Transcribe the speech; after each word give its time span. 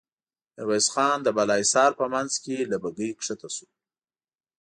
ميرويس 0.55 0.87
خان 0.93 1.17
د 1.23 1.27
بالا 1.37 1.55
حصار 1.63 1.91
په 1.99 2.05
مينځ 2.13 2.33
کې 2.43 2.55
له 2.71 2.77
بګۍ 2.83 3.09
کښته 3.19 3.47
شو. 3.55 3.67